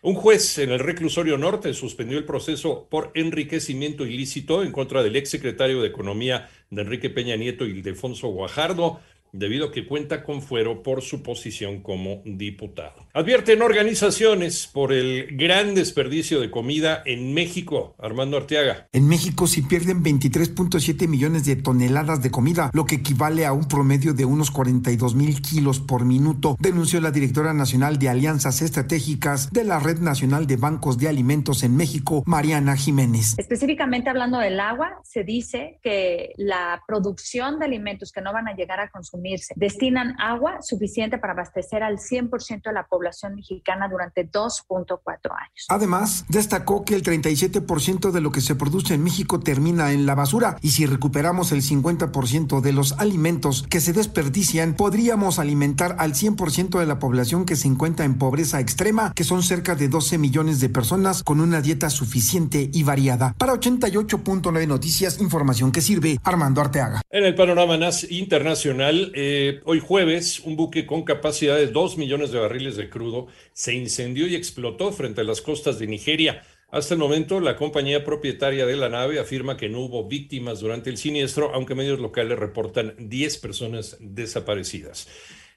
Un 0.00 0.14
juez 0.14 0.58
en 0.58 0.72
el 0.72 0.80
reclusorio 0.80 1.38
norte 1.38 1.74
suspendió 1.74 2.18
el 2.18 2.24
proceso 2.24 2.88
por 2.90 3.12
enriquecimiento 3.14 4.04
ilícito 4.04 4.64
en 4.64 4.72
contra 4.72 5.02
del 5.02 5.14
exsecretario 5.14 5.80
de 5.80 5.88
Economía 5.88 6.50
de 6.70 6.82
Enrique 6.82 7.08
Peña 7.08 7.36
Nieto 7.36 7.66
y 7.66 7.70
Ildefonso 7.70 8.28
Guajardo 8.28 9.00
debido 9.30 9.66
a 9.66 9.70
que 9.70 9.86
cuenta 9.86 10.24
con 10.24 10.42
fuero 10.42 10.82
por 10.82 11.02
su 11.02 11.22
posición 11.22 11.82
como 11.82 12.20
diputado. 12.24 13.01
Advierten 13.14 13.60
organizaciones 13.60 14.66
por 14.72 14.90
el 14.90 15.36
gran 15.36 15.74
desperdicio 15.74 16.40
de 16.40 16.50
comida 16.50 17.02
en 17.04 17.34
México. 17.34 17.94
Armando 17.98 18.38
Arteaga. 18.38 18.88
En 18.90 19.06
México 19.06 19.46
se 19.46 19.60
pierden 19.60 20.02
23.7 20.02 21.06
millones 21.08 21.44
de 21.44 21.56
toneladas 21.56 22.22
de 22.22 22.30
comida, 22.30 22.70
lo 22.72 22.86
que 22.86 22.94
equivale 22.94 23.44
a 23.44 23.52
un 23.52 23.68
promedio 23.68 24.14
de 24.14 24.24
unos 24.24 24.50
42 24.50 25.14
mil 25.14 25.42
kilos 25.42 25.78
por 25.78 26.06
minuto, 26.06 26.56
denunció 26.58 27.02
la 27.02 27.10
directora 27.10 27.52
nacional 27.52 27.98
de 27.98 28.08
Alianzas 28.08 28.62
Estratégicas 28.62 29.52
de 29.52 29.64
la 29.64 29.78
Red 29.78 29.98
Nacional 29.98 30.46
de 30.46 30.56
Bancos 30.56 30.96
de 30.96 31.08
Alimentos 31.08 31.64
en 31.64 31.76
México, 31.76 32.22
Mariana 32.24 32.78
Jiménez. 32.78 33.34
Específicamente 33.36 34.08
hablando 34.08 34.38
del 34.38 34.58
agua, 34.58 35.02
se 35.04 35.22
dice 35.22 35.78
que 35.82 36.32
la 36.38 36.82
producción 36.86 37.58
de 37.58 37.66
alimentos 37.66 38.10
que 38.10 38.22
no 38.22 38.32
van 38.32 38.48
a 38.48 38.54
llegar 38.54 38.80
a 38.80 38.88
consumir 38.88 39.40
destinan 39.54 40.18
agua 40.18 40.62
suficiente 40.62 41.18
para 41.18 41.34
abastecer 41.34 41.82
al 41.82 41.98
100% 41.98 42.62
de 42.62 42.72
la 42.72 42.86
población 43.02 43.34
mexicana 43.34 43.88
durante 43.88 44.30
2.4 44.30 45.00
años. 45.36 45.66
Además, 45.68 46.24
destacó 46.28 46.84
que 46.84 46.94
el 46.94 47.02
37% 47.02 48.12
de 48.12 48.20
lo 48.20 48.30
que 48.30 48.40
se 48.40 48.54
produce 48.54 48.94
en 48.94 49.02
México 49.02 49.40
termina 49.40 49.92
en 49.92 50.06
la 50.06 50.14
basura 50.14 50.56
y 50.62 50.70
si 50.70 50.86
recuperamos 50.86 51.50
el 51.50 51.62
50% 51.62 52.60
de 52.60 52.72
los 52.72 52.92
alimentos 52.92 53.66
que 53.68 53.80
se 53.80 53.92
desperdician, 53.92 54.74
podríamos 54.74 55.40
alimentar 55.40 55.96
al 55.98 56.12
100% 56.12 56.78
de 56.78 56.86
la 56.86 57.00
población 57.00 57.44
que 57.44 57.56
se 57.56 57.66
encuentra 57.66 58.04
en 58.04 58.18
pobreza 58.18 58.60
extrema, 58.60 59.12
que 59.14 59.24
son 59.24 59.42
cerca 59.42 59.74
de 59.74 59.88
12 59.88 60.18
millones 60.18 60.60
de 60.60 60.68
personas 60.68 61.24
con 61.24 61.40
una 61.40 61.60
dieta 61.60 61.90
suficiente 61.90 62.70
y 62.72 62.84
variada. 62.84 63.34
Para 63.36 63.54
88.9 63.54 64.68
Noticias, 64.68 65.20
información 65.20 65.72
que 65.72 65.80
sirve 65.80 66.20
Armando 66.22 66.60
Arteaga. 66.60 67.02
En 67.10 67.24
el 67.24 67.34
panorama 67.34 67.72
internacional, 68.10 69.10
eh, 69.14 69.60
hoy 69.64 69.80
jueves, 69.80 70.40
un 70.40 70.56
buque 70.56 70.86
con 70.86 71.02
capacidad 71.02 71.56
de 71.56 71.66
2 71.66 71.98
millones 71.98 72.30
de 72.30 72.38
barriles 72.38 72.76
de 72.76 72.90
crudo 72.92 73.26
se 73.52 73.74
incendió 73.74 74.28
y 74.28 74.36
explotó 74.36 74.92
frente 74.92 75.22
a 75.22 75.24
las 75.24 75.42
costas 75.42 75.80
de 75.80 75.88
Nigeria. 75.88 76.44
Hasta 76.70 76.94
el 76.94 77.00
momento, 77.00 77.40
la 77.40 77.56
compañía 77.56 78.04
propietaria 78.04 78.64
de 78.64 78.76
la 78.76 78.88
nave 78.88 79.18
afirma 79.18 79.56
que 79.56 79.68
no 79.68 79.80
hubo 79.80 80.06
víctimas 80.06 80.60
durante 80.60 80.90
el 80.90 80.96
siniestro, 80.96 81.52
aunque 81.52 81.74
medios 81.74 81.98
locales 81.98 82.38
reportan 82.38 82.94
10 82.98 83.38
personas 83.38 83.96
desaparecidas. 83.98 85.08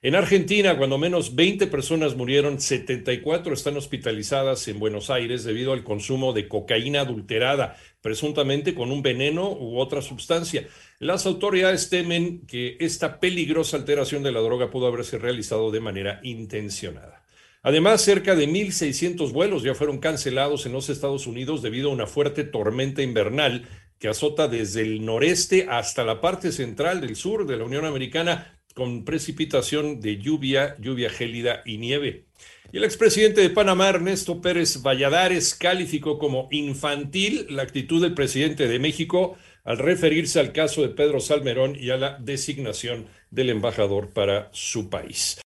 En 0.05 0.13
Argentina, 0.13 0.77
cuando 0.77 0.99
menos 0.99 1.33
20 1.33 1.65
personas 1.65 2.15
murieron, 2.15 2.61
74 2.61 3.53
están 3.55 3.75
hospitalizadas 3.75 4.67
en 4.67 4.77
Buenos 4.77 5.09
Aires 5.09 5.43
debido 5.43 5.73
al 5.73 5.83
consumo 5.83 6.31
de 6.31 6.47
cocaína 6.47 7.01
adulterada, 7.01 7.75
presuntamente 8.01 8.75
con 8.75 8.91
un 8.91 9.01
veneno 9.01 9.51
u 9.51 9.79
otra 9.79 10.03
sustancia. 10.03 10.67
Las 10.99 11.25
autoridades 11.25 11.89
temen 11.89 12.45
que 12.45 12.77
esta 12.79 13.19
peligrosa 13.19 13.77
alteración 13.77 14.21
de 14.21 14.31
la 14.31 14.41
droga 14.41 14.69
pudo 14.69 14.85
haberse 14.85 15.17
realizado 15.17 15.71
de 15.71 15.79
manera 15.79 16.19
intencionada. 16.21 17.24
Además, 17.65 18.03
cerca 18.03 18.35
de 18.35 18.47
1.600 18.47 19.31
vuelos 19.31 19.63
ya 19.63 19.73
fueron 19.73 19.97
cancelados 19.97 20.67
en 20.67 20.73
los 20.73 20.87
Estados 20.89 21.25
Unidos 21.25 21.63
debido 21.63 21.89
a 21.89 21.93
una 21.93 22.05
fuerte 22.05 22.43
tormenta 22.43 23.01
invernal 23.01 23.67
que 23.97 24.07
azota 24.07 24.47
desde 24.47 24.81
el 24.81 25.03
noreste 25.03 25.65
hasta 25.67 26.03
la 26.03 26.21
parte 26.21 26.51
central 26.51 27.01
del 27.01 27.15
sur 27.15 27.47
de 27.47 27.57
la 27.57 27.63
Unión 27.63 27.85
Americana 27.85 28.59
con 28.75 29.03
precipitación 29.03 29.99
de 29.99 30.17
lluvia, 30.17 30.75
lluvia 30.79 31.09
gélida 31.09 31.63
y 31.65 31.79
nieve. 31.79 32.25
Y 32.71 32.77
el 32.77 32.83
expresidente 32.83 33.41
de 33.41 33.49
Panamá, 33.49 33.89
Ernesto 33.89 34.41
Pérez 34.41 34.83
Valladares, 34.83 35.55
calificó 35.55 36.19
como 36.19 36.47
infantil 36.51 37.47
la 37.49 37.63
actitud 37.63 37.99
del 37.99 38.13
presidente 38.13 38.67
de 38.67 38.77
México 38.77 39.37
al 39.63 39.79
referirse 39.79 40.39
al 40.39 40.51
caso 40.51 40.83
de 40.83 40.89
Pedro 40.89 41.19
Salmerón 41.19 41.75
y 41.79 41.89
a 41.89 41.97
la 41.97 42.19
designación 42.19 43.07
del 43.31 43.49
embajador 43.49 44.13
para 44.13 44.49
su 44.53 44.87
país. 44.87 45.39